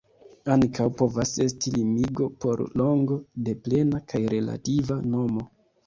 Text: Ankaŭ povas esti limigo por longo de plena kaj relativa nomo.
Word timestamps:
Ankaŭ 0.53 0.87
povas 1.01 1.33
esti 1.45 1.75
limigo 1.77 2.31
por 2.47 2.65
longo 2.83 3.21
de 3.49 3.57
plena 3.69 4.05
kaj 4.11 4.27
relativa 4.37 5.03
nomo. 5.17 5.51